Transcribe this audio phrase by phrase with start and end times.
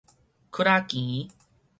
[0.49, 1.29] 窟仔墘